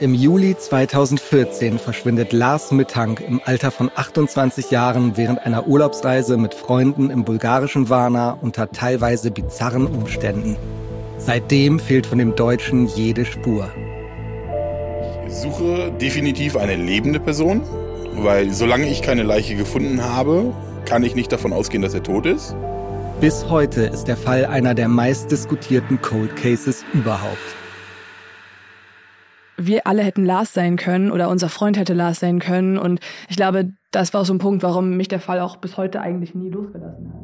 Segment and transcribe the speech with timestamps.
[0.00, 6.52] Im Juli 2014 verschwindet Lars Mittank im Alter von 28 Jahren während einer Urlaubsreise mit
[6.52, 10.56] Freunden im bulgarischen Varna unter teilweise bizarren Umständen.
[11.16, 13.70] Seitdem fehlt von dem Deutschen jede Spur.
[15.26, 17.62] Ich suche definitiv eine lebende Person,
[18.16, 20.52] weil solange ich keine Leiche gefunden habe,
[20.84, 22.54] kann ich nicht davon ausgehen, dass er tot ist.
[23.20, 27.38] Bis heute ist der Fall einer der meistdiskutierten Cold Cases überhaupt
[29.56, 32.78] wir alle hätten Lars sein können oder unser Freund hätte Lars sein können.
[32.78, 35.76] Und ich glaube, das war auch so ein Punkt, warum mich der Fall auch bis
[35.76, 37.20] heute eigentlich nie losgelassen hat.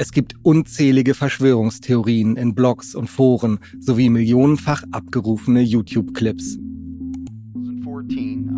[0.00, 6.58] Es gibt unzählige Verschwörungstheorien in Blogs und Foren sowie millionenfach abgerufene YouTube-Clips.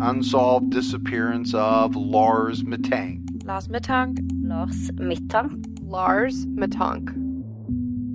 [0.01, 3.21] Unsolved disappearance of Lars Mittank.
[3.45, 4.19] Lars Mittank.
[4.43, 5.65] Lars Mittank.
[5.81, 7.13] Lars Mittank.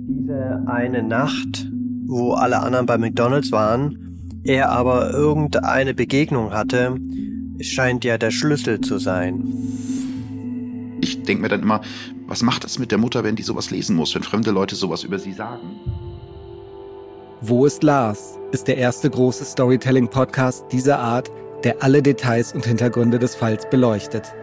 [0.07, 1.67] Diese eine Nacht
[2.07, 6.95] wo alle anderen bei McDonald's waren, er aber irgendeine Begegnung hatte,
[7.59, 9.43] scheint ja der Schlüssel zu sein.
[11.01, 11.81] Ich denke mir dann immer,
[12.27, 15.03] was macht das mit der Mutter, wenn die sowas lesen muss, wenn fremde Leute sowas
[15.03, 15.67] über sie sagen?
[17.41, 18.39] Wo ist Lars?
[18.51, 21.29] ist der erste große Storytelling-Podcast dieser Art,
[21.63, 24.33] der alle Details und Hintergründe des Falls beleuchtet.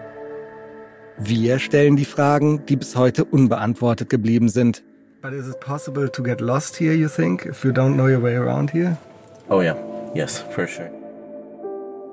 [1.19, 4.84] Wir stellen die Fragen, die bis heute unbeantwortet geblieben sind
[5.22, 8.22] But is it possible to get lost here, you think, if you don't know your
[8.22, 8.98] way around here?
[9.48, 9.75] Oh yeah,
[10.15, 10.91] yes, for sure.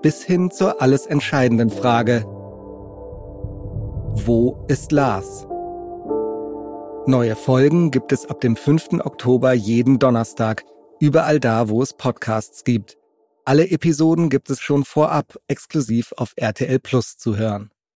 [0.02, 2.24] Bis hin zur alles entscheidenden Frage,
[4.26, 5.46] wo ist Lars?
[7.08, 9.00] Neue Folgen gibt es ab dem 5.
[9.04, 10.64] Oktober jeden Donnerstag,
[11.00, 12.96] überall da, wo es Podcasts gibt.
[13.44, 17.72] Alle Episoden gibt es schon vorab exklusiv auf RTL Plus zu hören.